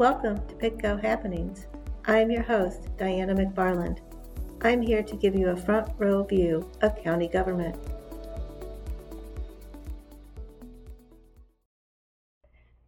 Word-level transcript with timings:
Welcome 0.00 0.40
to 0.48 0.54
PittCo 0.54 0.98
Happenings. 0.98 1.66
I'm 2.06 2.30
your 2.30 2.42
host, 2.42 2.88
Diana 2.96 3.34
McFarland. 3.34 3.98
I'm 4.62 4.80
here 4.80 5.02
to 5.02 5.14
give 5.14 5.34
you 5.34 5.50
a 5.50 5.56
front 5.56 5.92
row 5.98 6.22
view 6.24 6.66
of 6.80 6.96
county 7.04 7.28
government. 7.28 7.76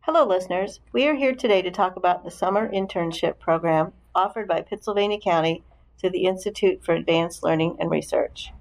Hello, 0.01 0.25
listeners. 0.27 0.81
We 0.95 1.07
are 1.07 1.15
here 1.15 1.35
today 1.35 1.61
to 1.61 1.71
talk 1.71 1.97
about 1.97 2.25
the 2.25 2.31
summer 2.31 2.73
internship 2.73 3.39
program 3.39 3.93
offered 4.15 4.49
by 4.49 4.63
Pittsylvania 4.63 5.21
County 5.21 5.63
to 5.99 6.09
the 6.09 6.25
Institute 6.25 6.83
for 6.83 6.95
Advanced 6.95 7.43
Learning 7.43 7.77
and 7.79 7.91
Research. 7.91 8.53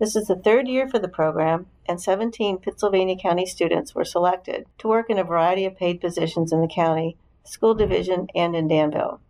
This 0.00 0.16
is 0.16 0.26
the 0.26 0.34
third 0.34 0.66
year 0.66 0.88
for 0.88 0.98
the 0.98 1.06
program, 1.06 1.66
and 1.86 2.02
17 2.02 2.58
Pittsylvania 2.58 3.14
County 3.14 3.46
students 3.46 3.94
were 3.94 4.04
selected 4.04 4.66
to 4.78 4.88
work 4.88 5.10
in 5.10 5.18
a 5.20 5.22
variety 5.22 5.64
of 5.64 5.76
paid 5.76 6.00
positions 6.00 6.52
in 6.52 6.60
the 6.60 6.66
county, 6.66 7.16
school 7.44 7.74
division, 7.74 8.26
and 8.34 8.56
in 8.56 8.68
Danville. 8.68 9.20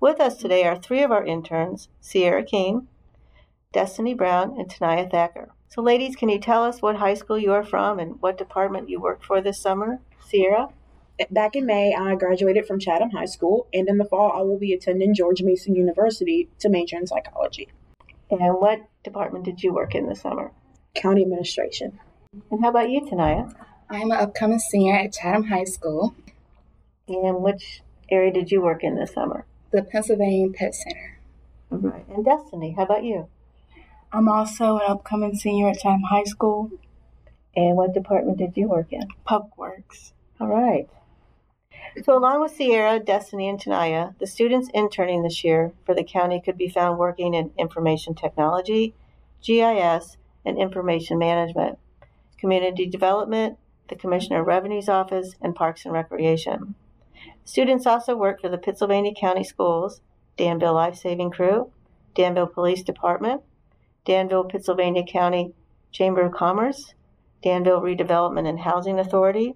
With 0.00 0.20
us 0.20 0.36
today 0.36 0.64
are 0.64 0.76
three 0.76 1.02
of 1.02 1.10
our 1.10 1.24
interns 1.24 1.88
Ciara 2.02 2.44
Keen, 2.44 2.88
Destiny 3.72 4.14
Brown, 4.14 4.58
and 4.58 4.68
Taniya 4.68 5.10
Thacker. 5.10 5.50
So, 5.70 5.82
ladies, 5.82 6.16
can 6.16 6.28
you 6.28 6.38
tell 6.38 6.64
us 6.64 6.80
what 6.80 6.96
high 6.96 7.14
school 7.14 7.38
you 7.38 7.52
are 7.52 7.64
from 7.64 7.98
and 7.98 8.20
what 8.22 8.38
department 8.38 8.88
you 8.88 9.00
worked 9.00 9.24
for 9.24 9.40
this 9.40 9.60
summer? 9.60 10.00
Ciara? 10.30 10.68
Back 11.30 11.56
in 11.56 11.66
May, 11.66 11.94
I 11.94 12.14
graduated 12.14 12.66
from 12.66 12.78
Chatham 12.78 13.10
High 13.10 13.26
School, 13.26 13.66
and 13.72 13.88
in 13.88 13.98
the 13.98 14.04
fall, 14.04 14.32
I 14.32 14.42
will 14.42 14.58
be 14.58 14.72
attending 14.72 15.14
George 15.14 15.42
Mason 15.42 15.74
University 15.74 16.48
to 16.60 16.68
major 16.68 16.96
in 16.96 17.06
psychology. 17.06 17.68
And 18.30 18.40
what 18.60 18.86
department 19.02 19.44
did 19.44 19.62
you 19.62 19.72
work 19.72 19.94
in 19.94 20.06
this 20.06 20.20
summer? 20.20 20.52
County 20.94 21.22
administration. 21.22 21.98
And 22.50 22.62
how 22.62 22.68
about 22.68 22.90
you, 22.90 23.00
Taniya? 23.00 23.52
I'm 23.90 24.10
an 24.10 24.18
upcoming 24.18 24.60
senior 24.60 24.94
at 24.94 25.12
Chatham 25.12 25.44
High 25.44 25.64
School. 25.64 26.14
And 27.08 27.42
which 27.42 27.82
area 28.10 28.32
did 28.32 28.50
you 28.50 28.60
work 28.60 28.84
in 28.84 28.96
this 28.96 29.12
summer? 29.12 29.46
The 29.70 29.82
Pittsylvania 29.82 30.50
Pet 30.52 30.74
Center. 30.74 31.18
All 31.70 31.78
right. 31.78 32.06
And 32.08 32.24
Destiny, 32.24 32.74
how 32.76 32.84
about 32.84 33.04
you? 33.04 33.28
I'm 34.12 34.28
also 34.28 34.76
an 34.76 34.86
upcoming 34.86 35.34
senior 35.34 35.68
at 35.68 35.80
Chatham 35.80 36.02
High 36.10 36.24
School. 36.24 36.70
And 37.54 37.76
what 37.76 37.92
department 37.92 38.38
did 38.38 38.56
you 38.56 38.68
work 38.68 38.92
in? 38.92 39.02
Public 39.24 39.56
Works. 39.58 40.12
All 40.40 40.48
right. 40.48 40.88
So, 42.04 42.16
along 42.16 42.40
with 42.40 42.56
Ciara, 42.56 43.00
Destiny, 43.00 43.48
and 43.48 43.58
Taniya, 43.58 44.16
the 44.18 44.26
students 44.26 44.70
interning 44.72 45.22
this 45.22 45.42
year 45.42 45.72
for 45.84 45.94
the 45.94 46.04
county 46.04 46.40
could 46.40 46.56
be 46.56 46.68
found 46.68 46.98
working 46.98 47.34
in 47.34 47.50
information 47.58 48.14
technology, 48.14 48.94
GIS, 49.42 50.16
and 50.44 50.58
information 50.58 51.18
management, 51.18 51.78
community 52.38 52.86
development, 52.86 53.58
the 53.88 53.96
Commissioner 53.96 54.40
of 54.40 54.46
Revenue's 54.46 54.88
office, 54.88 55.34
and 55.40 55.54
Parks 55.54 55.84
and 55.84 55.92
Recreation. 55.92 56.74
Students 57.48 57.86
also 57.86 58.14
work 58.14 58.42
for 58.42 58.50
the 58.50 58.58
Pittsylvania 58.58 59.14
County 59.14 59.42
Schools, 59.42 60.02
Danville 60.36 60.74
Life 60.74 60.96
Saving 60.96 61.30
Crew, 61.30 61.72
Danville 62.14 62.46
Police 62.46 62.82
Department, 62.82 63.40
Danville 64.04 64.44
Pittsylvania 64.44 65.02
County 65.02 65.54
Chamber 65.90 66.20
of 66.26 66.34
Commerce, 66.34 66.92
Danville 67.42 67.80
Redevelopment 67.80 68.46
and 68.46 68.60
Housing 68.60 68.98
Authority, 68.98 69.54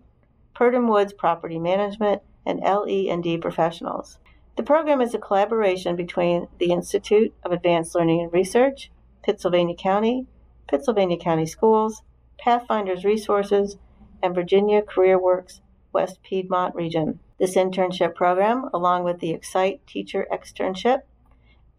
Purdom 0.56 0.88
Woods 0.88 1.12
Property 1.12 1.58
Management, 1.58 2.22
and 2.46 2.60
LE&D 2.60 3.36
professionals. 3.36 4.18
The 4.56 4.62
program 4.62 5.02
is 5.02 5.12
a 5.12 5.18
collaboration 5.18 5.94
between 5.94 6.48
the 6.56 6.72
Institute 6.72 7.34
of 7.44 7.52
Advanced 7.52 7.94
Learning 7.94 8.22
and 8.22 8.32
Research, 8.32 8.90
Pittsylvania 9.22 9.74
County, 9.74 10.26
Pittsylvania 10.66 11.18
County 11.18 11.44
Schools, 11.44 12.00
Pathfinders 12.38 13.04
Resources, 13.04 13.76
and 14.22 14.34
Virginia 14.34 14.80
Career 14.80 15.20
Works 15.20 15.60
West 15.92 16.22
Piedmont 16.22 16.74
region. 16.74 17.18
This 17.42 17.56
internship 17.56 18.14
program, 18.14 18.70
along 18.72 19.02
with 19.02 19.18
the 19.18 19.32
Excite 19.32 19.84
Teacher 19.84 20.28
Externship, 20.30 21.00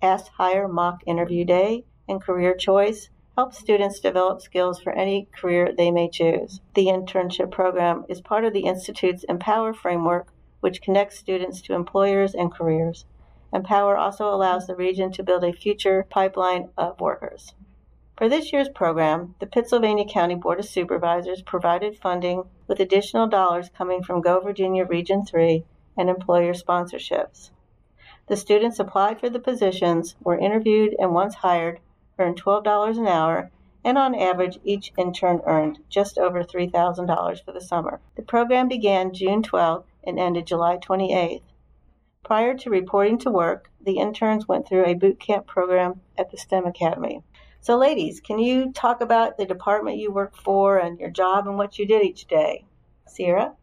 Higher 0.02 0.68
Mock 0.68 1.04
Interview 1.06 1.46
Day, 1.46 1.86
and 2.06 2.22
Career 2.22 2.54
Choice, 2.54 3.08
helps 3.38 3.60
students 3.60 4.02
develop 4.02 4.42
skills 4.42 4.82
for 4.82 4.92
any 4.92 5.30
career 5.34 5.72
they 5.72 5.90
may 5.90 6.10
choose. 6.10 6.60
The 6.74 6.88
internship 6.88 7.50
program 7.50 8.04
is 8.10 8.20
part 8.20 8.44
of 8.44 8.52
the 8.52 8.66
Institute's 8.66 9.24
Empower 9.24 9.74
framework, 9.74 10.28
which 10.60 10.82
connects 10.82 11.18
students 11.18 11.62
to 11.62 11.76
employers 11.76 12.36
and 12.36 12.54
careers. 12.54 13.06
Empower 13.54 13.96
also 13.96 14.26
allows 14.26 14.68
the 14.68 14.76
region 14.76 15.14
to 15.14 15.24
build 15.24 15.46
a 15.46 15.54
future 15.54 16.06
pipeline 16.10 16.72
of 16.78 17.00
workers. 17.00 17.54
For 18.16 18.30
this 18.30 18.54
year's 18.54 18.70
program, 18.70 19.34
the 19.40 19.48
Pittsylvania 19.48 20.06
County 20.06 20.36
Board 20.36 20.60
of 20.60 20.66
Supervisors 20.66 21.42
provided 21.42 21.98
funding 21.98 22.44
with 22.68 22.80
additional 22.80 23.26
dollars 23.26 23.72
coming 23.76 24.04
from 24.04 24.22
Go 24.22 24.40
Virginia 24.40 24.86
Region 24.86 25.26
3 25.26 25.66
and 25.98 26.12
employer 26.12 26.54
sponsorships. 26.54 27.50
The 28.28 28.38
students 28.38 28.78
applied 28.80 29.20
for 29.20 29.32
the 29.32 29.40
positions, 29.40 30.16
were 30.22 30.38
interviewed, 30.38 30.96
and 31.00 31.16
once 31.16 31.34
hired, 31.34 31.80
earned 32.20 32.40
$12 32.40 33.00
an 33.00 33.08
hour, 33.08 33.50
and 33.84 33.98
on 33.98 34.14
average, 34.14 34.60
each 34.64 34.94
intern 34.96 35.42
earned 35.48 35.80
just 35.90 36.20
over 36.20 36.44
$3,000 36.44 37.44
for 37.44 37.52
the 37.52 37.60
summer. 37.62 38.00
The 38.16 38.22
program 38.22 38.68
began 38.68 39.12
June 39.12 39.42
12 39.42 39.86
and 40.04 40.20
ended 40.20 40.46
July 40.46 40.78
28th. 40.78 41.42
Prior 42.24 42.56
to 42.60 42.70
reporting 42.70 43.18
to 43.18 43.32
work, 43.32 43.72
the 43.82 43.98
interns 43.98 44.48
went 44.48 44.68
through 44.68 44.86
a 44.86 44.94
boot 44.94 45.20
camp 45.20 45.48
program 45.48 46.02
at 46.16 46.30
the 46.30 46.38
STEM 46.38 46.66
Academy. 46.66 47.24
So, 47.64 47.78
ladies, 47.78 48.20
can 48.20 48.40
you 48.40 48.74
talk 48.74 49.00
about 49.00 49.38
the 49.38 49.46
department 49.46 49.96
you 49.96 50.12
work 50.12 50.36
for 50.36 50.78
and 50.78 51.00
your 51.00 51.10
job 51.10 51.48
and 51.48 51.58
what 51.58 51.80
you 51.80 51.86
did 51.86 52.04
each 52.04 52.26
day? 52.26 52.66
Ciara? 53.16 53.54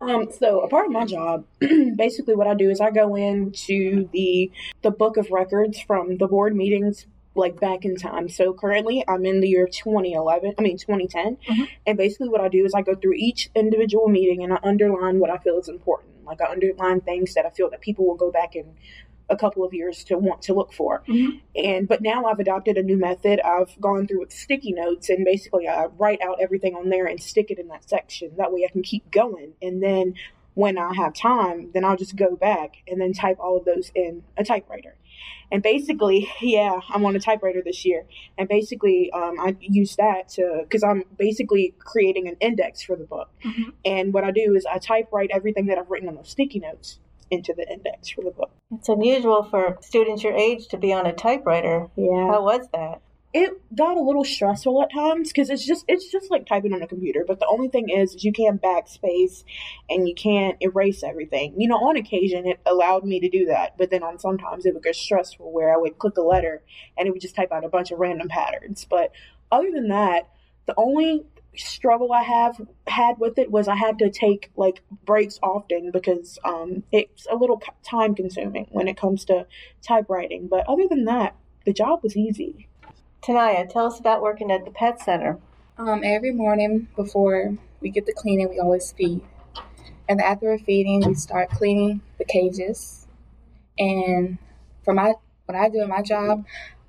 Um, 0.00 0.32
so 0.36 0.62
a 0.62 0.68
part 0.68 0.86
of 0.86 0.92
my 0.92 1.04
job, 1.04 1.44
basically 1.96 2.34
what 2.34 2.48
I 2.48 2.54
do 2.54 2.70
is 2.70 2.80
I 2.80 2.90
go 2.90 3.14
into 3.14 4.08
the 4.12 4.50
the 4.82 4.90
book 4.90 5.16
of 5.16 5.30
records 5.30 5.78
from 5.78 6.16
the 6.16 6.26
board 6.26 6.56
meetings 6.56 7.06
like 7.36 7.60
back 7.60 7.84
in 7.84 7.94
time. 7.94 8.28
So 8.28 8.52
currently 8.52 9.04
I'm 9.06 9.24
in 9.24 9.38
the 9.40 9.48
year 9.48 9.68
2011, 9.68 10.54
I 10.58 10.62
mean 10.62 10.76
2010. 10.76 11.36
Mhm. 11.48 11.68
And 11.86 11.96
basically 11.96 12.30
what 12.30 12.40
I 12.40 12.48
do 12.48 12.64
is 12.64 12.74
I 12.74 12.82
go 12.82 12.96
through 12.96 13.14
each 13.14 13.48
individual 13.54 14.08
meeting 14.08 14.42
and 14.42 14.52
I 14.52 14.58
underline 14.64 15.20
what 15.20 15.30
I 15.30 15.38
feel 15.38 15.56
is 15.60 15.68
important. 15.68 16.26
Like 16.26 16.40
I 16.40 16.50
underline 16.50 17.00
things 17.00 17.34
that 17.34 17.46
I 17.46 17.50
feel 17.50 17.70
that 17.70 17.80
people 17.80 18.06
will 18.06 18.16
go 18.16 18.32
back 18.32 18.56
in 18.56 18.74
a 19.30 19.36
couple 19.36 19.64
of 19.64 19.72
years 19.72 20.04
to 20.04 20.18
want 20.18 20.42
to 20.42 20.52
look 20.54 20.72
for. 20.72 21.02
Mhm. 21.08 21.40
And 21.56 21.88
but 21.88 22.02
now 22.02 22.26
I've 22.26 22.40
adopted 22.40 22.76
a 22.76 22.82
new 22.82 22.96
method. 22.96 23.40
I've 23.40 23.80
gone 23.80 24.06
through 24.06 24.20
with 24.20 24.32
sticky 24.32 24.72
notes 24.72 25.08
and 25.08 25.24
basically 25.24 25.68
I 25.68 25.86
write 25.86 26.20
out 26.20 26.38
everything 26.40 26.74
on 26.74 26.88
there 26.90 27.06
and 27.06 27.22
stick 27.22 27.50
it 27.50 27.58
in 27.58 27.68
that 27.68 27.88
section. 27.88 28.32
That 28.36 28.52
way 28.52 28.64
I 28.68 28.72
can 28.72 28.82
keep 28.82 29.10
going. 29.10 29.52
And 29.62 29.82
then 29.82 30.14
when 30.54 30.76
I 30.76 30.92
have 30.94 31.14
time, 31.14 31.70
then 31.72 31.84
I'll 31.84 31.96
just 31.96 32.16
go 32.16 32.34
back 32.36 32.74
and 32.88 33.00
then 33.00 33.12
type 33.12 33.36
all 33.38 33.56
of 33.56 33.64
those 33.64 33.92
in 33.94 34.24
a 34.36 34.42
typewriter. 34.44 34.96
And 35.52 35.62
basically, 35.62 36.28
yeah, 36.40 36.80
I'm 36.88 37.04
on 37.04 37.14
a 37.14 37.20
typewriter 37.20 37.62
this 37.64 37.84
year. 37.84 38.04
And 38.36 38.48
basically, 38.48 39.10
um, 39.12 39.38
I 39.40 39.56
use 39.60 39.96
that 39.96 40.28
to, 40.30 40.60
because 40.62 40.82
I'm 40.82 41.04
basically 41.16 41.74
creating 41.78 42.26
an 42.28 42.36
index 42.40 42.82
for 42.82 42.96
the 42.96 43.04
book. 43.04 43.30
Mhm. 43.44 43.72
And 43.84 44.12
what 44.12 44.24
I 44.24 44.32
do 44.32 44.54
is 44.56 44.66
I 44.66 44.78
typewrite 44.78 45.30
everything 45.32 45.66
that 45.66 45.78
I've 45.78 45.90
written 45.90 46.08
on 46.08 46.16
those 46.16 46.28
sticky 46.30 46.58
notes 46.58 46.98
into 47.30 47.54
the 47.54 47.68
index 47.70 48.08
for 48.08 48.22
the 48.22 48.30
book. 48.30 48.50
It's 48.72 48.88
unusual 48.88 49.44
for 49.44 49.78
students 49.80 50.22
your 50.22 50.34
age 50.34 50.68
to 50.68 50.76
be 50.76 50.92
on 50.92 51.06
a 51.06 51.12
typewriter. 51.12 51.88
Yeah. 51.96 52.26
How 52.26 52.42
was 52.42 52.68
that? 52.72 53.00
it 53.32 53.52
got 53.76 53.96
a 53.96 54.00
little 54.00 54.24
stressful 54.24 54.82
at 54.82 54.92
times 54.92 55.28
because 55.28 55.50
it's 55.50 55.64
just 55.64 55.84
it's 55.86 56.10
just 56.10 56.30
like 56.30 56.46
typing 56.46 56.72
on 56.72 56.82
a 56.82 56.86
computer 56.86 57.24
but 57.26 57.38
the 57.38 57.46
only 57.46 57.68
thing 57.68 57.88
is, 57.88 58.14
is 58.14 58.24
you 58.24 58.32
can't 58.32 58.60
backspace 58.60 59.44
and 59.88 60.08
you 60.08 60.14
can't 60.14 60.56
erase 60.60 61.04
everything 61.04 61.54
you 61.56 61.68
know 61.68 61.76
on 61.76 61.96
occasion 61.96 62.46
it 62.46 62.58
allowed 62.66 63.04
me 63.04 63.20
to 63.20 63.28
do 63.28 63.46
that 63.46 63.78
but 63.78 63.90
then 63.90 64.02
on 64.02 64.18
sometimes 64.18 64.66
it 64.66 64.74
would 64.74 64.82
get 64.82 64.96
stressful 64.96 65.52
where 65.52 65.72
i 65.72 65.76
would 65.76 65.96
click 65.98 66.16
a 66.16 66.22
letter 66.22 66.62
and 66.98 67.06
it 67.06 67.12
would 67.12 67.20
just 67.20 67.36
type 67.36 67.52
out 67.52 67.64
a 67.64 67.68
bunch 67.68 67.92
of 67.92 68.00
random 68.00 68.28
patterns 68.28 68.84
but 68.88 69.12
other 69.52 69.70
than 69.72 69.88
that 69.88 70.28
the 70.66 70.74
only 70.76 71.24
struggle 71.56 72.12
i 72.12 72.22
have 72.22 72.60
had 72.86 73.18
with 73.18 73.38
it 73.38 73.50
was 73.50 73.68
i 73.68 73.74
had 73.74 73.98
to 73.98 74.08
take 74.08 74.50
like 74.56 74.82
breaks 75.04 75.38
often 75.42 75.90
because 75.90 76.38
um 76.44 76.82
it's 76.92 77.26
a 77.30 77.34
little 77.34 77.60
time 77.82 78.14
consuming 78.14 78.66
when 78.70 78.86
it 78.88 78.96
comes 78.96 79.24
to 79.24 79.46
typewriting 79.82 80.46
but 80.46 80.64
other 80.68 80.86
than 80.88 81.04
that 81.04 81.34
the 81.66 81.72
job 81.72 82.00
was 82.02 82.16
easy 82.16 82.68
Taniya, 83.22 83.68
tell 83.68 83.86
us 83.86 84.00
about 84.00 84.22
working 84.22 84.50
at 84.50 84.64
the 84.64 84.70
pet 84.70 84.98
center. 84.98 85.38
Um, 85.76 86.00
every 86.02 86.32
morning 86.32 86.88
before 86.96 87.54
we 87.80 87.90
get 87.90 88.06
the 88.06 88.14
cleaning, 88.14 88.48
we 88.48 88.58
always 88.58 88.92
feed. 88.92 89.20
And 90.08 90.22
after 90.22 90.46
we're 90.46 90.58
feeding, 90.58 91.06
we 91.06 91.14
start 91.14 91.50
cleaning 91.50 92.00
the 92.16 92.24
cages. 92.24 93.06
And 93.78 94.38
for 94.84 94.94
my 94.94 95.14
what 95.44 95.56
I 95.56 95.68
do 95.68 95.82
in 95.82 95.88
my 95.88 96.00
job, 96.00 96.46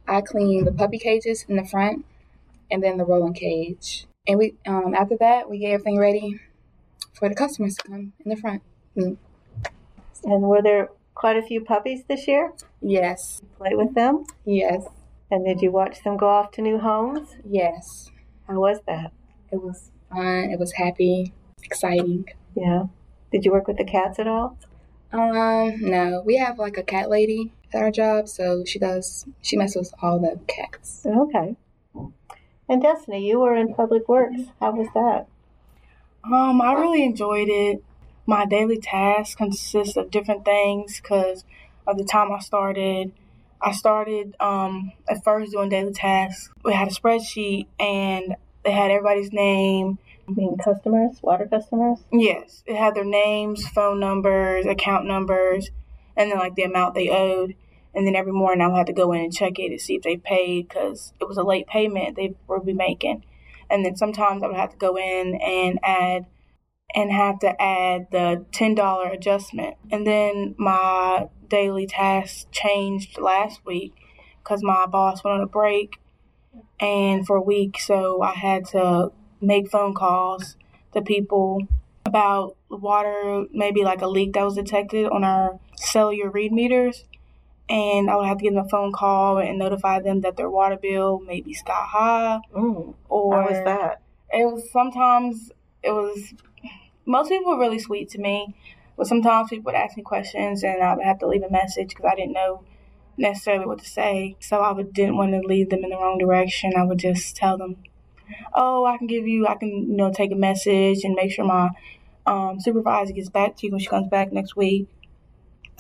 I 0.07 0.21
clean 0.21 0.63
the 0.63 0.71
puppy 0.71 1.00
cages 1.00 1.45
in 1.50 1.57
the 1.57 1.65
front 1.65 2.06
and 2.69 2.81
then 2.81 2.97
the 2.97 3.06
rolling 3.06 3.33
cage. 3.33 4.06
And 4.27 4.38
we 4.38 4.56
um, 4.68 4.94
after 4.94 5.18
that 5.19 5.50
we 5.50 5.57
get 5.59 5.71
everything 5.71 5.97
ready 6.00 6.39
for 7.13 7.27
the 7.27 7.35
customers 7.35 7.75
to 7.77 7.83
come 7.88 8.13
in 8.23 8.29
the 8.29 8.35
front. 8.35 8.62
Mm, 8.95 9.18
And 10.23 10.44
were 10.44 10.62
there 10.62 10.89
quite 11.15 11.38
a 11.38 11.41
few 11.41 11.62
puppies 11.63 12.03
this 12.07 12.27
year? 12.27 12.53
Yes, 12.81 13.41
Play 13.57 13.71
with 13.73 13.94
them? 13.95 14.25
yes, 14.45 14.83
And 15.31 15.45
did 15.45 15.62
you 15.62 15.71
watch 15.71 16.03
them 16.03 16.18
go 16.18 16.27
off 16.29 16.51
to 16.51 16.62
new 16.62 16.77
homes? 16.79 17.35
yes. 17.45 18.09
How 18.47 18.59
was 18.59 18.79
that? 18.85 19.12
It 19.51 19.62
was 19.63 19.91
fun. 20.09 20.50
It 20.51 20.59
was 20.59 20.73
happy, 20.73 21.31
exciting. 21.63 22.25
Yeah. 22.53 22.83
Did 23.31 23.45
you 23.45 23.51
work 23.51 23.68
with 23.68 23.77
the 23.77 23.85
cats 23.85 24.19
at 24.19 24.27
all? 24.27 24.57
Um, 25.13 25.79
no, 25.81 26.21
we 26.25 26.35
have 26.38 26.59
like 26.59 26.77
a 26.77 26.83
cat 26.83 27.09
lady 27.09 27.53
at 27.73 27.81
our 27.81 27.91
job, 27.91 28.27
so 28.27 28.63
she 28.65 28.77
does 28.77 29.25
she 29.41 29.56
messes 29.57 29.91
with 29.91 29.94
all 30.03 30.19
the 30.19 30.39
cats. 30.47 31.06
Okay. 31.06 31.56
And 32.71 32.81
Destiny, 32.81 33.27
you 33.27 33.41
were 33.41 33.53
in 33.53 33.73
public 33.73 34.07
works. 34.07 34.44
How 34.62 34.71
was 34.71 34.88
that? 34.94 35.27
Um, 36.23 36.62
I 36.62 36.71
really 36.71 37.03
enjoyed 37.03 37.50
it. 37.50 37.83
My 38.25 38.45
daily 38.45 38.79
tasks 38.79 39.35
consist 39.35 39.97
of 39.97 40.09
different 40.09 40.45
things 40.45 41.01
because 41.01 41.44
of 41.85 41.97
the 41.97 42.06
time 42.06 42.31
I 42.31 42.39
started. 42.39 43.12
I 43.62 43.73
started 43.73 44.38
um, 44.39 44.94
at 45.09 45.21
first 45.21 45.51
doing 45.51 45.68
daily 45.68 45.91
tasks. 45.91 46.50
We 46.63 46.71
had 46.71 46.88
a 46.88 46.91
spreadsheet 46.91 47.68
and 47.77 48.38
they 48.63 48.71
had 48.71 48.89
everybody's 48.89 49.33
name. 49.33 50.00
I 50.29 50.31
mean, 50.31 50.57
customers, 50.57 51.18
water 51.21 51.47
customers. 51.47 52.00
Yes, 52.13 52.63
it 52.65 52.77
had 52.77 52.95
their 52.95 53.03
names, 53.03 53.68
phone 53.68 54.00
numbers, 54.00 54.65
account 54.65 55.06
numbers, 55.06 55.71
and 56.15 56.31
then 56.31 56.39
like 56.39 56.56
the 56.56 56.63
amount 56.63 56.95
they 56.95 57.09
owed. 57.09 57.53
And 57.93 58.07
then 58.07 58.15
every 58.15 58.31
morning 58.31 58.61
I 58.61 58.67
would 58.67 58.77
have 58.77 58.85
to 58.88 58.93
go 58.93 59.11
in 59.11 59.21
and 59.21 59.33
check 59.33 59.59
it 59.59 59.69
to 59.69 59.79
see 59.79 59.95
if 59.95 60.03
they 60.03 60.17
paid 60.17 60.69
because 60.69 61.13
it 61.19 61.27
was 61.27 61.38
a 61.38 61.43
late 61.43 61.67
payment 61.67 62.15
they 62.15 62.35
would 62.47 62.65
be 62.65 62.73
making. 62.73 63.25
And 63.69 63.85
then 63.85 63.95
sometimes 63.95 64.43
I 64.43 64.47
would 64.47 64.55
have 64.55 64.71
to 64.71 64.77
go 64.77 64.97
in 64.97 65.35
and 65.35 65.79
add 65.83 66.25
and 66.93 67.11
have 67.11 67.39
to 67.39 67.61
add 67.61 68.07
the 68.11 68.45
$10 68.51 69.13
adjustment. 69.13 69.75
And 69.91 70.05
then 70.05 70.55
my 70.57 71.29
daily 71.47 71.88
tasks 71.88 72.45
changed 72.51 73.17
last 73.17 73.65
week 73.65 73.94
because 74.44 74.61
my 74.63 74.85
boss 74.85 75.23
went 75.23 75.35
on 75.35 75.41
a 75.41 75.47
break 75.47 75.97
and 76.79 77.25
for 77.25 77.37
a 77.37 77.41
week, 77.41 77.79
so 77.79 78.21
I 78.21 78.33
had 78.33 78.65
to 78.69 79.11
make 79.39 79.69
phone 79.69 79.94
calls 79.94 80.57
to 80.94 81.01
people 81.01 81.59
about 82.05 82.57
water, 82.69 83.45
maybe 83.51 83.83
like 83.83 84.01
a 84.01 84.07
leak 84.07 84.33
that 84.33 84.44
was 84.44 84.55
detected 84.55 85.05
on 85.07 85.23
our 85.23 85.59
cellular 85.75 86.29
read 86.29 86.51
meters. 86.51 87.05
And 87.71 88.09
I 88.09 88.15
would 88.18 88.27
have 88.27 88.38
to 88.39 88.44
give 88.44 88.53
them 88.53 88.65
a 88.65 88.69
phone 88.69 88.91
call 88.91 89.38
and 89.38 89.57
notify 89.57 90.00
them 90.01 90.21
that 90.21 90.35
their 90.35 90.50
water 90.50 90.77
bill 90.81 91.19
may 91.19 91.39
be 91.41 91.53
sky 91.53 91.85
high. 91.95 92.39
Mm, 92.53 92.95
Or 93.07 93.41
how 93.41 93.47
was 93.50 93.63
that? 93.63 94.01
it 94.33 94.45
was 94.45 94.69
sometimes 94.71 95.51
it 95.83 95.91
was 95.91 96.33
most 97.06 97.29
people 97.29 97.51
were 97.51 97.59
really 97.59 97.79
sweet 97.79 98.09
to 98.09 98.19
me, 98.19 98.53
but 98.97 99.07
sometimes 99.07 99.50
people 99.50 99.65
would 99.65 99.75
ask 99.83 99.95
me 99.97 100.03
questions 100.03 100.63
and 100.63 100.81
I 100.83 100.95
would 100.95 101.06
have 101.06 101.19
to 101.19 101.27
leave 101.27 101.44
a 101.44 101.50
message 101.50 101.89
because 101.89 102.06
I 102.12 102.15
didn't 102.15 102.33
know 102.33 102.63
necessarily 103.18 103.65
what 103.65 103.79
to 103.79 103.89
say. 103.89 104.35
So 104.39 104.59
I 104.62 104.71
would 104.71 104.94
didn't 104.94 105.18
want 105.18 105.31
to 105.33 105.39
lead 105.47 105.69
them 105.69 105.83
in 105.83 105.89
the 105.91 105.97
wrong 105.97 106.18
direction. 106.18 106.73
I 106.77 106.83
would 106.83 107.00
just 107.00 107.35
tell 107.35 107.57
them, 107.57 107.77
"Oh, 108.53 108.85
I 108.85 108.97
can 108.97 109.07
give 109.07 109.27
you, 109.27 109.47
I 109.47 109.56
can 109.56 109.69
you 109.69 109.97
know 110.00 110.12
take 110.12 110.31
a 110.31 110.35
message 110.50 111.03
and 111.06 111.15
make 111.15 111.31
sure 111.31 111.45
my 111.45 111.69
um, 112.25 112.59
supervisor 112.59 113.13
gets 113.13 113.29
back 113.29 113.56
to 113.57 113.65
you 113.68 113.71
when 113.71 113.79
she 113.81 113.88
comes 113.88 114.07
back 114.07 114.31
next 114.33 114.56
week." 114.56 114.88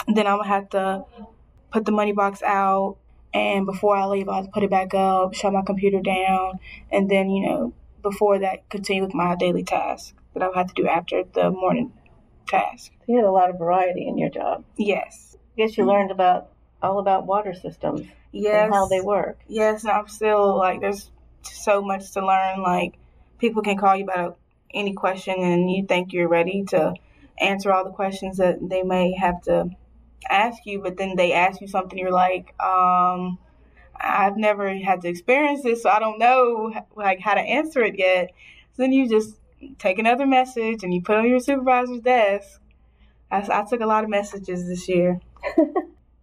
And 0.07 0.15
then 0.17 0.27
I 0.27 0.35
would 0.35 0.47
have 0.47 0.69
to 0.71 1.05
put 1.71 1.85
the 1.85 1.91
money 1.91 2.11
box 2.11 2.41
out. 2.43 2.97
And 3.33 3.65
before 3.65 3.95
I 3.95 4.05
leave, 4.05 4.27
I 4.27 4.35
have 4.37 4.45
to 4.45 4.51
put 4.51 4.63
it 4.63 4.69
back 4.69 4.93
up, 4.93 5.33
shut 5.33 5.53
my 5.53 5.61
computer 5.61 6.01
down, 6.01 6.59
and 6.91 7.09
then, 7.09 7.29
you 7.29 7.47
know, 7.47 7.73
before 8.01 8.39
that 8.39 8.67
continue 8.69 9.03
with 9.03 9.13
my 9.13 9.35
daily 9.35 9.63
task 9.63 10.13
that 10.33 10.43
I 10.43 10.47
would 10.47 10.57
have 10.57 10.73
to 10.73 10.81
do 10.81 10.87
after 10.87 11.23
the 11.23 11.49
morning 11.49 11.93
task. 12.47 12.91
You 13.07 13.17
had 13.17 13.25
a 13.25 13.31
lot 13.31 13.49
of 13.49 13.57
variety 13.57 14.07
in 14.07 14.17
your 14.17 14.29
job. 14.29 14.65
Yes. 14.77 15.37
I 15.57 15.61
guess 15.61 15.77
you 15.77 15.85
learned 15.85 16.11
about 16.11 16.49
all 16.81 16.99
about 16.99 17.25
water 17.25 17.53
systems 17.53 18.07
Yes. 18.33 18.65
and 18.65 18.73
how 18.73 18.87
they 18.87 19.01
work. 19.01 19.39
Yes, 19.47 19.83
and 19.83 19.91
I'm 19.91 20.07
still 20.07 20.57
like 20.57 20.81
there's 20.81 21.11
so 21.43 21.81
much 21.81 22.11
to 22.11 22.25
learn. 22.25 22.61
Like 22.61 22.95
people 23.39 23.61
can 23.61 23.77
call 23.77 23.95
you 23.95 24.03
about 24.03 24.37
any 24.73 24.93
question 24.93 25.35
and 25.37 25.69
you 25.69 25.85
think 25.85 26.13
you're 26.13 26.29
ready 26.29 26.63
to 26.69 26.93
answer 27.39 27.71
all 27.71 27.83
the 27.83 27.91
questions 27.91 28.37
that 28.37 28.57
they 28.61 28.83
may 28.83 29.13
have 29.13 29.41
to 29.43 29.69
ask 30.29 30.65
you, 30.65 30.81
but 30.81 30.97
then 30.97 31.15
they 31.15 31.33
ask 31.33 31.61
you 31.61 31.67
something 31.67 31.97
you're 31.97 32.11
like, 32.11 32.53
um, 32.61 33.37
I've 33.95 34.37
never 34.37 34.73
had 34.77 35.01
to 35.01 35.07
experience 35.07 35.63
this, 35.63 35.83
so 35.83 35.89
I 35.89 35.99
don't 35.99 36.19
know 36.19 36.73
like 36.95 37.19
how 37.19 37.33
to 37.33 37.41
answer 37.41 37.81
it 37.81 37.97
yet. 37.97 38.31
So 38.73 38.83
then 38.83 38.93
you 38.93 39.09
just 39.09 39.37
take 39.77 39.99
another 39.99 40.25
message 40.25 40.83
and 40.83 40.93
you 40.93 41.01
put 41.01 41.17
it 41.17 41.19
on 41.19 41.29
your 41.29 41.39
supervisor's 41.39 42.01
desk. 42.01 42.59
I, 43.29 43.47
I 43.51 43.63
took 43.69 43.81
a 43.81 43.85
lot 43.85 44.03
of 44.03 44.09
messages 44.09 44.67
this 44.67 44.87
year. 44.87 45.19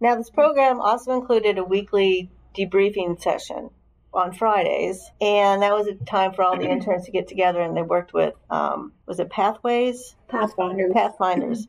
Now, 0.01 0.15
this 0.15 0.29
program 0.29 0.79
also 0.79 1.13
included 1.13 1.57
a 1.57 1.63
weekly 1.63 2.29
debriefing 2.57 3.21
session 3.21 3.69
on 4.13 4.31
Fridays, 4.31 5.11
and 5.19 5.61
that 5.61 5.73
was 5.73 5.87
a 5.87 5.93
time 5.93 6.33
for 6.33 6.43
all 6.43 6.57
the 6.57 6.69
interns 6.69 7.05
to 7.05 7.11
get 7.11 7.27
together 7.27 7.61
and 7.61 7.75
they 7.75 7.81
worked 7.81 8.13
with, 8.13 8.33
um, 8.49 8.93
was 9.05 9.19
it 9.19 9.29
Pathways? 9.29 10.15
Pathfinder. 10.29 10.89
Pathfinders. 10.93 11.67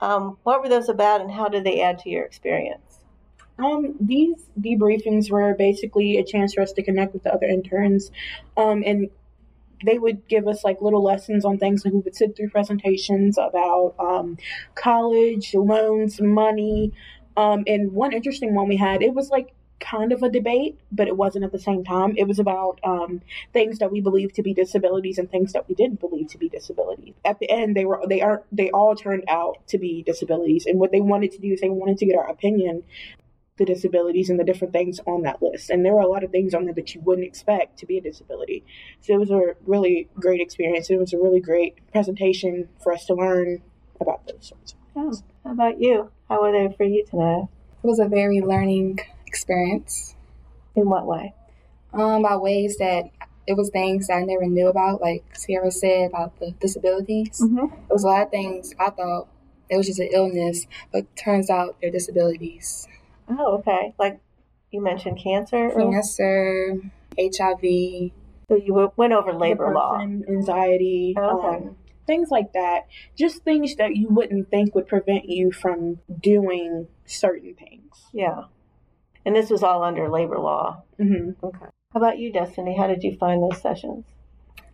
Um, 0.00 0.38
what 0.42 0.62
were 0.62 0.68
those 0.68 0.88
about 0.88 1.20
and 1.20 1.30
how 1.30 1.48
did 1.48 1.64
they 1.64 1.80
add 1.80 1.98
to 2.00 2.10
your 2.10 2.24
experience? 2.24 3.00
Um, 3.58 3.96
these 4.00 4.36
debriefings 4.60 5.30
were 5.30 5.54
basically 5.54 6.18
a 6.18 6.24
chance 6.24 6.54
for 6.54 6.60
us 6.60 6.72
to 6.72 6.82
connect 6.82 7.12
with 7.12 7.24
the 7.24 7.34
other 7.34 7.46
interns, 7.46 8.12
um, 8.56 8.84
and 8.86 9.10
they 9.84 9.98
would 9.98 10.26
give 10.28 10.46
us 10.46 10.64
like 10.64 10.80
little 10.80 11.02
lessons 11.02 11.44
on 11.44 11.58
things. 11.58 11.84
Like 11.84 11.94
we 11.94 12.00
would 12.00 12.14
sit 12.14 12.36
through 12.36 12.50
presentations 12.50 13.36
about 13.36 13.94
um, 13.98 14.38
college, 14.74 15.54
loans, 15.54 16.20
money, 16.20 16.92
um, 17.36 17.64
and 17.66 17.92
one 17.92 18.12
interesting 18.12 18.54
one 18.54 18.68
we 18.68 18.76
had. 18.76 19.02
It 19.02 19.14
was 19.14 19.30
like 19.30 19.52
kind 19.80 20.12
of 20.12 20.22
a 20.22 20.28
debate, 20.28 20.78
but 20.90 21.08
it 21.08 21.16
wasn't 21.16 21.44
at 21.44 21.52
the 21.52 21.58
same 21.58 21.84
time. 21.84 22.14
It 22.16 22.26
was 22.26 22.38
about 22.38 22.80
um, 22.84 23.22
things 23.52 23.78
that 23.78 23.92
we 23.92 24.00
believe 24.00 24.32
to 24.34 24.42
be 24.42 24.54
disabilities 24.54 25.18
and 25.18 25.30
things 25.30 25.52
that 25.52 25.68
we 25.68 25.74
didn't 25.74 26.00
believe 26.00 26.28
to 26.28 26.38
be 26.38 26.48
disabilities. 26.48 27.14
At 27.24 27.38
the 27.38 27.50
end, 27.50 27.76
they 27.76 27.84
were 27.84 28.02
they 28.08 28.20
are 28.20 28.42
they 28.50 28.70
all 28.70 28.94
turned 28.94 29.24
out 29.28 29.66
to 29.68 29.78
be 29.78 30.02
disabilities, 30.02 30.66
and 30.66 30.78
what 30.78 30.92
they 30.92 31.00
wanted 31.00 31.32
to 31.32 31.38
do 31.38 31.52
is 31.52 31.60
they 31.60 31.68
wanted 31.68 31.98
to 31.98 32.06
get 32.06 32.16
our 32.16 32.28
opinion 32.28 32.82
the 33.58 33.64
disabilities 33.64 34.30
and 34.30 34.38
the 34.38 34.44
different 34.44 34.72
things 34.72 35.00
on 35.06 35.22
that 35.22 35.42
list. 35.42 35.68
And 35.68 35.84
there 35.84 35.92
were 35.92 36.00
a 36.00 36.06
lot 36.06 36.24
of 36.24 36.30
things 36.30 36.54
on 36.54 36.64
there 36.64 36.74
that 36.74 36.94
you 36.94 37.00
wouldn't 37.00 37.26
expect 37.26 37.78
to 37.80 37.86
be 37.86 37.98
a 37.98 38.00
disability. 38.00 38.64
So 39.00 39.14
it 39.14 39.18
was 39.18 39.30
a 39.30 39.56
really 39.66 40.08
great 40.14 40.40
experience. 40.40 40.88
It 40.88 40.96
was 40.98 41.12
a 41.12 41.18
really 41.18 41.40
great 41.40 41.76
presentation 41.92 42.68
for 42.80 42.92
us 42.92 43.04
to 43.06 43.14
learn 43.14 43.60
about 44.00 44.26
those 44.26 44.46
sorts 44.46 44.72
of 44.72 44.78
things. 44.94 45.22
How 45.44 45.52
about 45.52 45.80
you? 45.80 46.10
How 46.28 46.40
were 46.40 46.52
they 46.52 46.72
for 46.74 46.84
you 46.84 47.04
today? 47.04 47.48
It 47.82 47.86
was 47.86 47.98
a 47.98 48.06
very 48.06 48.40
learning 48.40 49.00
experience. 49.28 50.14
In 50.74 50.88
what 50.88 51.06
way? 51.06 51.34
Um, 51.92 52.22
by 52.22 52.36
ways 52.36 52.76
that 52.78 53.04
it 53.46 53.56
was 53.56 53.70
things 53.70 54.08
that 54.08 54.14
I 54.14 54.22
never 54.22 54.46
knew 54.46 54.68
about, 54.68 55.00
like 55.00 55.24
Ciara 55.38 55.70
said 55.70 56.10
about 56.10 56.38
the 56.38 56.50
disabilities. 56.60 57.40
Mm-hmm. 57.40 57.72
It 57.74 57.92
was 57.92 58.04
a 58.04 58.08
lot 58.08 58.22
of 58.22 58.30
things 58.30 58.74
I 58.78 58.90
thought 58.90 59.28
it 59.70 59.76
was 59.76 59.86
just 59.86 60.00
an 60.00 60.08
illness, 60.12 60.66
but 60.92 61.04
turns 61.16 61.48
out 61.50 61.76
they're 61.80 61.90
disabilities. 61.90 62.86
Oh, 63.28 63.58
okay. 63.58 63.94
Like 63.98 64.20
you 64.70 64.82
mentioned 64.82 65.18
cancer. 65.18 65.70
Cancer, 65.70 66.80
HIV. 67.18 68.12
So 68.48 68.56
you 68.56 68.90
went 68.96 69.12
over 69.12 69.32
labor 69.32 69.72
law. 69.74 69.98
Anxiety, 70.00 71.14
Oh, 71.18 71.38
okay. 71.38 71.56
um, 71.66 71.76
things 72.06 72.30
like 72.30 72.52
that. 72.54 72.86
Just 73.16 73.44
things 73.44 73.76
that 73.76 73.96
you 73.96 74.08
wouldn't 74.08 74.50
think 74.50 74.74
would 74.74 74.88
prevent 74.88 75.28
you 75.28 75.52
from 75.52 75.98
doing 76.20 76.88
certain 77.04 77.54
things. 77.54 77.92
Yeah. 78.12 78.44
And 79.28 79.36
this 79.36 79.50
was 79.50 79.62
all 79.62 79.84
under 79.84 80.08
labor 80.08 80.38
law. 80.38 80.84
hmm 80.96 81.32
Okay. 81.44 81.66
How 81.92 82.00
about 82.00 82.18
you, 82.18 82.32
Destiny? 82.32 82.74
How 82.74 82.86
did 82.86 83.02
you 83.02 83.14
find 83.18 83.42
those 83.42 83.60
sessions? 83.60 84.06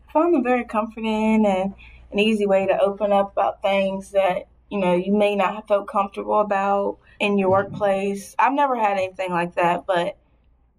I 0.08 0.12
found 0.12 0.32
them 0.32 0.44
very 0.44 0.64
comforting 0.64 1.44
and 1.44 1.74
an 2.12 2.18
easy 2.20 2.46
way 2.46 2.64
to 2.68 2.78
open 2.80 3.10
up 3.10 3.32
about 3.32 3.62
things 3.62 4.12
that 4.12 4.46
you 4.70 4.78
know 4.78 4.94
you 4.94 5.12
may 5.12 5.34
not 5.34 5.56
have 5.56 5.66
felt 5.66 5.88
comfortable 5.88 6.38
about 6.38 6.98
in 7.18 7.36
your 7.36 7.50
workplace. 7.50 8.36
I've 8.38 8.52
never 8.52 8.76
had 8.76 8.92
anything 8.96 9.32
like 9.32 9.56
that, 9.56 9.86
but 9.88 10.16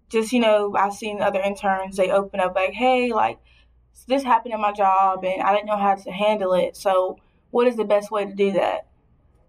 just 0.08 0.32
you 0.32 0.40
know, 0.40 0.74
I've 0.74 0.94
seen 0.94 1.20
other 1.20 1.42
interns 1.42 1.98
they 1.98 2.10
open 2.10 2.40
up 2.40 2.54
like, 2.54 2.72
"Hey, 2.72 3.12
like 3.12 3.38
this 4.08 4.22
happened 4.22 4.54
in 4.54 4.60
my 4.62 4.72
job 4.72 5.22
and 5.22 5.42
I 5.42 5.52
didn't 5.52 5.66
know 5.66 5.76
how 5.76 5.96
to 5.96 6.10
handle 6.10 6.54
it. 6.54 6.78
So, 6.78 7.18
what 7.50 7.66
is 7.66 7.76
the 7.76 7.84
best 7.84 8.10
way 8.10 8.24
to 8.24 8.32
do 8.32 8.52
that?" 8.52 8.86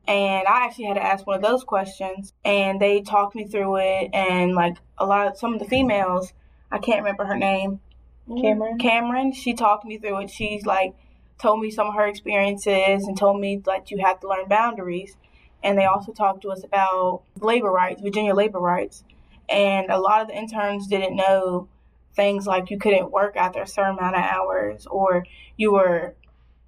And 0.07 0.47
I 0.47 0.65
actually 0.65 0.85
had 0.85 0.93
to 0.93 1.03
ask 1.03 1.27
one 1.27 1.35
of 1.35 1.41
those 1.41 1.65
questions, 1.65 2.33
and 2.45 2.79
they 2.79 3.01
talked 3.01 3.35
me 3.35 3.45
through 3.45 3.77
it. 3.77 4.11
And 4.13 4.55
like 4.55 4.77
a 4.97 5.05
lot 5.05 5.27
of 5.27 5.37
some 5.37 5.53
of 5.53 5.59
the 5.59 5.65
females, 5.65 6.31
I 6.71 6.77
can't 6.77 6.99
remember 6.99 7.25
her 7.25 7.37
name, 7.37 7.81
mm-hmm. 8.27 8.41
Cameron? 8.41 8.77
Cameron, 8.79 9.31
she 9.33 9.53
talked 9.53 9.85
me 9.85 9.97
through 9.97 10.21
it. 10.21 10.29
She's 10.29 10.65
like 10.65 10.95
told 11.39 11.59
me 11.59 11.71
some 11.71 11.87
of 11.87 11.93
her 11.93 12.07
experiences 12.07 13.05
and 13.05 13.17
told 13.17 13.39
me 13.39 13.57
that 13.65 13.91
you 13.91 13.99
have 13.99 14.19
to 14.21 14.27
learn 14.27 14.47
boundaries. 14.47 15.15
And 15.63 15.77
they 15.77 15.85
also 15.85 16.11
talked 16.11 16.41
to 16.43 16.49
us 16.49 16.63
about 16.63 17.23
labor 17.39 17.71
rights, 17.71 18.01
Virginia 18.01 18.33
labor 18.33 18.59
rights. 18.59 19.03
And 19.49 19.89
a 19.89 19.99
lot 19.99 20.21
of 20.21 20.27
the 20.27 20.35
interns 20.35 20.87
didn't 20.87 21.15
know 21.15 21.67
things 22.15 22.47
like 22.47 22.69
you 22.69 22.79
couldn't 22.79 23.11
work 23.11 23.35
after 23.35 23.61
a 23.61 23.67
certain 23.67 23.97
amount 23.97 24.15
of 24.15 24.23
hours 24.23 24.87
or 24.87 25.25
you 25.55 25.71
were 25.71 26.15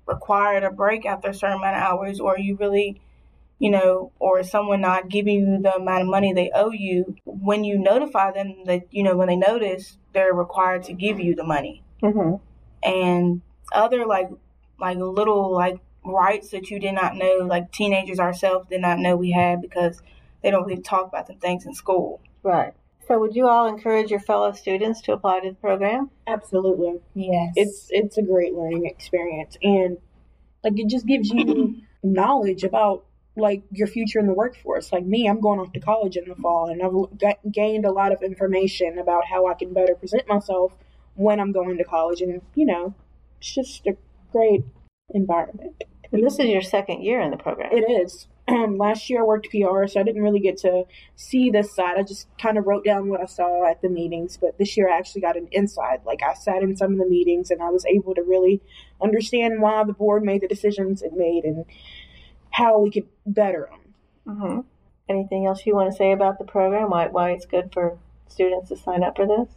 required 0.05 0.63
a 0.63 0.71
break 0.71 1.05
after 1.05 1.29
a 1.29 1.33
certain 1.33 1.57
amount 1.57 1.75
of 1.75 1.81
hours 1.81 2.19
or 2.19 2.37
you 2.37 2.55
really 2.55 3.01
you 3.59 3.69
know, 3.69 4.11
or 4.19 4.41
someone 4.43 4.81
not 4.81 5.09
giving 5.09 5.35
you 5.41 5.61
the 5.61 5.75
amount 5.75 6.01
of 6.01 6.07
money 6.07 6.33
they 6.33 6.49
owe 6.55 6.71
you, 6.71 7.15
when 7.25 7.63
you 7.63 7.77
notify 7.77 8.31
them 8.31 8.63
that, 8.65 8.83
you 8.91 9.03
know, 9.03 9.15
when 9.15 9.27
they 9.27 9.35
notice, 9.35 9.97
they're 10.13 10.33
required 10.33 10.83
to 10.83 10.93
give 10.93 11.19
you 11.19 11.35
the 11.35 11.43
money 11.43 11.83
Mm-hmm. 12.01 12.35
and 12.81 13.41
other 13.73 14.05
like 14.05 14.29
like 14.79 14.97
little 14.97 15.53
like 15.53 15.79
rights 16.05 16.51
that 16.51 16.69
you 16.69 16.79
did 16.79 16.93
not 16.93 17.17
know, 17.17 17.39
like 17.45 17.73
teenagers 17.73 18.19
ourselves 18.19 18.69
did 18.69 18.79
not 18.79 18.99
know 18.99 19.17
we 19.17 19.31
had 19.31 19.61
because 19.61 20.01
they 20.41 20.49
don't 20.49 20.65
really 20.65 20.81
talk 20.81 21.07
about 21.07 21.27
them 21.27 21.37
things 21.39 21.65
in 21.65 21.73
school. 21.73 22.21
Right. 22.41 22.73
So, 23.07 23.19
would 23.19 23.35
you 23.35 23.49
all 23.49 23.67
encourage 23.67 24.11
your 24.11 24.19
fellow 24.21 24.53
students 24.53 25.01
to 25.01 25.13
apply 25.13 25.41
to 25.41 25.49
the 25.49 25.55
program? 25.55 26.09
Absolutely. 26.25 27.01
Yes. 27.15 27.53
It's 27.55 27.87
it's 27.89 28.17
a 28.17 28.21
great 28.21 28.53
learning 28.53 28.85
experience 28.85 29.57
and 29.61 29.97
like 30.63 30.79
it 30.79 30.87
just 30.87 31.05
gives 31.05 31.29
you 31.29 31.81
knowledge 32.03 32.63
about 32.63 33.05
like 33.39 33.63
your 33.71 33.87
future 33.87 34.19
in 34.19 34.27
the 34.27 34.33
workforce. 34.33 34.91
Like 34.91 35.05
me, 35.05 35.27
I'm 35.27 35.41
going 35.41 35.59
off 35.59 35.73
to 35.73 35.79
college 35.79 36.17
in 36.17 36.27
the 36.27 36.35
fall 36.35 36.69
and 36.69 36.81
I've 36.81 37.19
got, 37.19 37.37
gained 37.51 37.85
a 37.85 37.91
lot 37.91 38.11
of 38.11 38.21
information 38.21 38.99
about 38.99 39.25
how 39.25 39.47
I 39.47 39.53
can 39.53 39.73
better 39.73 39.95
present 39.95 40.27
myself 40.27 40.73
when 41.15 41.39
I'm 41.39 41.51
going 41.51 41.77
to 41.77 41.83
college 41.83 42.21
and 42.21 42.41
you 42.55 42.65
know, 42.65 42.93
it's 43.39 43.53
just 43.53 43.87
a 43.87 43.95
great 44.31 44.63
environment. 45.13 45.83
And 46.11 46.25
this 46.25 46.39
is 46.39 46.47
your 46.47 46.61
second 46.61 47.03
year 47.03 47.21
in 47.21 47.31
the 47.31 47.37
program. 47.37 47.71
It 47.71 47.89
is. 47.89 48.27
Um, 48.49 48.77
last 48.79 49.11
year 49.11 49.21
I 49.21 49.25
worked 49.25 49.49
PR, 49.51 49.85
so 49.85 49.99
I 49.99 50.03
didn't 50.03 50.23
really 50.23 50.39
get 50.39 50.57
to 50.59 50.85
see 51.15 51.51
this 51.51 51.75
side. 51.75 51.97
I 51.99 52.03
just 52.03 52.27
kind 52.41 52.57
of 52.57 52.65
wrote 52.65 52.83
down 52.83 53.07
what 53.07 53.21
I 53.21 53.27
saw 53.27 53.69
at 53.69 53.81
the 53.83 53.89
meetings. 53.89 54.37
But 54.41 54.57
this 54.57 54.75
year 54.75 54.89
I 54.89 54.97
actually 54.97 55.21
got 55.21 55.37
an 55.37 55.47
inside. 55.51 55.99
Like 56.03 56.21
I 56.23 56.33
sat 56.33 56.63
in 56.63 56.75
some 56.75 56.93
of 56.93 56.97
the 56.97 57.05
meetings 57.05 57.51
and 57.51 57.61
I 57.61 57.69
was 57.69 57.85
able 57.85 58.15
to 58.15 58.23
really 58.23 58.59
understand 59.01 59.61
why 59.61 59.83
the 59.83 59.93
board 59.93 60.23
made 60.23 60.41
the 60.41 60.47
decisions 60.47 61.03
it 61.03 61.13
made 61.13 61.43
and 61.43 61.65
how 62.59 62.79
we 62.79 62.91
could 62.91 63.07
better 63.25 63.69
them. 63.71 63.83
hmm 64.37 64.59
Anything 65.07 65.47
else 65.47 65.65
you 65.65 65.75
want 65.75 65.89
to 65.91 65.97
say 65.97 66.11
about 66.11 66.37
the 66.37 66.45
program? 66.45 66.91
Why 66.91 67.07
why 67.07 67.31
it's 67.31 67.47
good 67.47 67.71
for 67.73 67.97
students 68.27 68.69
to 68.69 68.77
sign 68.77 69.03
up 69.03 69.15
for 69.15 69.25
this? 69.25 69.49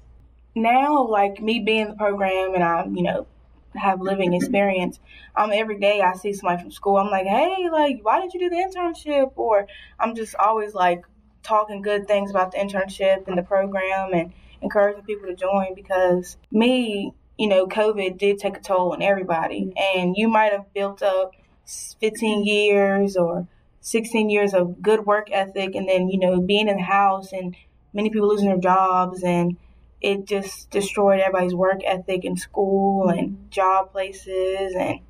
Now, 0.54 1.06
like 1.06 1.42
me 1.42 1.60
being 1.60 1.88
the 1.88 1.94
program 1.94 2.54
and 2.54 2.64
I, 2.64 2.84
you 2.86 3.02
know, 3.02 3.26
have 3.74 4.00
living 4.00 4.32
experience, 4.34 4.98
um, 5.36 5.50
every 5.52 5.78
day 5.78 6.00
I 6.00 6.14
see 6.14 6.32
somebody 6.32 6.62
from 6.62 6.70
school, 6.70 6.96
I'm 6.96 7.10
like, 7.10 7.26
hey, 7.26 7.68
like, 7.70 8.00
why 8.02 8.20
did 8.20 8.32
you 8.34 8.40
do 8.40 8.50
the 8.50 8.56
internship? 8.56 9.32
Or 9.36 9.66
I'm 9.98 10.14
just 10.14 10.34
always 10.36 10.74
like 10.74 11.04
talking 11.42 11.82
good 11.82 12.06
things 12.06 12.30
about 12.30 12.52
the 12.52 12.58
internship 12.58 13.28
and 13.28 13.36
the 13.36 13.42
program 13.42 14.14
and 14.14 14.32
encouraging 14.62 15.04
people 15.04 15.28
to 15.28 15.34
join 15.34 15.74
because 15.74 16.36
me, 16.50 17.12
you 17.38 17.48
know, 17.48 17.66
COVID 17.66 18.18
did 18.18 18.38
take 18.38 18.56
a 18.56 18.60
toll 18.60 18.92
on 18.92 19.02
everybody. 19.02 19.72
And 19.76 20.14
you 20.16 20.28
might 20.28 20.52
have 20.52 20.72
built 20.72 21.02
up 21.02 21.32
15 22.00 22.44
years 22.44 23.16
or 23.16 23.46
16 23.80 24.30
years 24.30 24.54
of 24.54 24.80
good 24.80 25.06
work 25.06 25.28
ethic 25.30 25.74
and 25.74 25.88
then, 25.88 26.08
you 26.08 26.18
know, 26.18 26.40
being 26.40 26.68
in 26.68 26.76
the 26.76 26.82
house 26.82 27.32
and 27.32 27.56
many 27.92 28.10
people 28.10 28.28
losing 28.28 28.48
their 28.48 28.58
jobs 28.58 29.22
and 29.22 29.56
it 30.00 30.24
just 30.24 30.70
destroyed 30.70 31.20
everybody's 31.20 31.54
work 31.54 31.80
ethic 31.84 32.24
in 32.24 32.36
school 32.36 33.08
and 33.08 33.30
mm-hmm. 33.30 33.48
job 33.50 33.92
places 33.92 34.74
and 34.78 35.00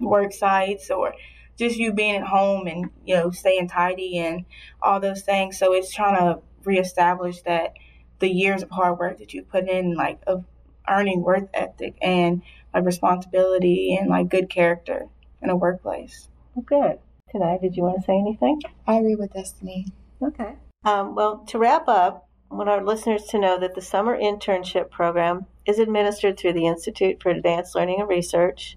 work 0.00 0.32
sites 0.32 0.90
or 0.90 1.14
just 1.56 1.76
you 1.76 1.92
being 1.92 2.16
at 2.16 2.26
home 2.26 2.66
and 2.66 2.90
you 3.04 3.14
know 3.14 3.30
staying 3.30 3.68
tidy 3.68 4.18
and 4.18 4.44
all 4.82 5.00
those 5.00 5.22
things. 5.22 5.58
So 5.58 5.72
it's 5.72 5.94
trying 5.94 6.16
to 6.18 6.40
reestablish 6.64 7.42
that 7.42 7.74
the 8.18 8.28
years 8.28 8.62
of 8.62 8.70
hard 8.70 8.98
work 8.98 9.18
that 9.18 9.32
you 9.34 9.42
put 9.42 9.68
in 9.68 9.94
like 9.94 10.20
of 10.26 10.44
earning 10.88 11.22
work 11.22 11.48
ethic 11.54 11.94
and 12.02 12.42
like 12.72 12.84
responsibility 12.84 13.96
and 13.98 14.08
like 14.10 14.28
good 14.28 14.50
character 14.50 15.08
in 15.44 15.50
a 15.50 15.56
workplace 15.56 16.28
Well, 16.54 16.64
good. 16.66 16.98
Taniya, 17.32 17.60
did 17.60 17.76
you 17.76 17.82
want 17.82 17.96
to 17.96 18.02
say 18.02 18.16
anything? 18.16 18.60
I 18.86 18.96
agree 18.96 19.14
with 19.14 19.32
Destiny. 19.32 19.86
Okay. 20.22 20.54
Um, 20.84 21.14
well, 21.14 21.38
to 21.48 21.58
wrap 21.58 21.88
up, 21.88 22.28
I 22.50 22.54
want 22.54 22.68
our 22.68 22.84
listeners 22.84 23.24
to 23.26 23.38
know 23.38 23.58
that 23.58 23.74
the 23.74 23.80
summer 23.80 24.16
internship 24.16 24.90
program 24.90 25.46
is 25.66 25.78
administered 25.78 26.38
through 26.38 26.52
the 26.52 26.66
Institute 26.66 27.22
for 27.22 27.30
Advanced 27.30 27.74
Learning 27.74 28.00
and 28.00 28.08
Research. 28.08 28.76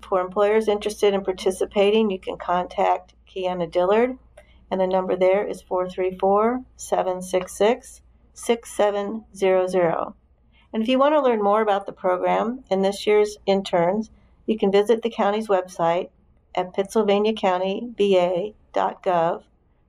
For 0.00 0.20
employers 0.20 0.66
interested 0.66 1.14
in 1.14 1.22
participating, 1.22 2.10
you 2.10 2.18
can 2.18 2.36
contact 2.36 3.14
Kiana 3.28 3.70
Dillard, 3.70 4.18
and 4.70 4.80
the 4.80 4.86
number 4.86 5.14
there 5.14 5.46
is 5.46 5.62
434 5.62 6.64
766 6.76 8.00
6700. 8.34 10.12
And 10.72 10.82
if 10.82 10.88
you 10.88 10.98
want 10.98 11.14
to 11.14 11.20
learn 11.20 11.42
more 11.42 11.60
about 11.60 11.86
the 11.86 11.92
program 11.92 12.64
and 12.70 12.82
this 12.82 13.06
year's 13.06 13.36
interns, 13.46 14.10
you 14.46 14.58
can 14.58 14.72
visit 14.72 15.02
the 15.02 15.10
county's 15.10 15.48
website 15.48 16.08
at 16.54 16.74
pittsylvaniacountyva.gov. 16.74 19.42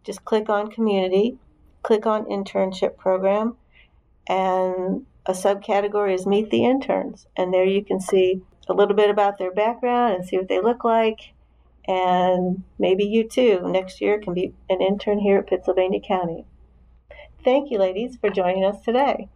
Just 0.04 0.26
click 0.26 0.50
on 0.50 0.72
Community 0.72 1.38
click 1.84 2.06
on 2.06 2.26
internship 2.26 2.98
program 2.98 3.56
and 4.28 5.06
a 5.26 5.34
subcategory 5.34 6.16
is 6.16 6.26
meet 6.26 6.50
the 6.50 6.66
interns. 6.66 7.28
And 7.38 7.54
there 7.54 7.66
you 7.66 7.84
can 7.84 8.00
see 8.00 8.42
a 8.68 8.74
little 8.74 8.96
bit 8.96 9.10
about 9.10 9.38
their 9.38 9.52
background 9.52 10.16
and 10.16 10.26
see 10.26 10.38
what 10.38 10.48
they 10.48 10.62
look 10.62 10.84
like. 10.84 11.34
And 11.86 12.64
maybe 12.80 13.04
you 13.04 13.28
too 13.28 13.62
next 13.66 14.02
year 14.02 14.20
can 14.20 14.34
be 14.34 14.54
an 14.70 14.82
intern 14.82 15.20
here 15.20 15.40
at 15.40 15.48
pittsylvania 15.48 16.00
county. 16.00 16.46
Thank 17.44 17.72
you 17.72 17.78
ladies 17.78 18.16
for 18.16 18.30
joining 18.30 18.64
us 18.64 18.82
today. 18.84 19.28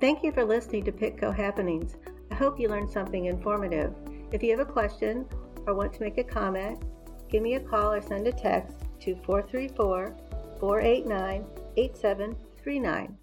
Thank 0.00 0.22
you 0.22 0.32
for 0.32 0.44
listening 0.44 0.84
to 0.84 0.92
PittCo 0.92 1.36
happenings 1.36 1.96
hope 2.38 2.60
you 2.60 2.68
learned 2.68 2.88
something 2.88 3.24
informative 3.24 3.92
if 4.30 4.42
you 4.42 4.50
have 4.50 4.60
a 4.60 4.72
question 4.72 5.26
or 5.66 5.74
want 5.74 5.92
to 5.92 6.00
make 6.00 6.18
a 6.18 6.24
comment 6.24 6.80
give 7.28 7.42
me 7.42 7.54
a 7.54 7.60
call 7.60 7.92
or 7.92 8.00
send 8.00 8.26
a 8.28 8.32
text 8.32 8.76
to 9.00 9.16
434 9.24 10.16
489 10.60 11.44
8739. 11.76 13.17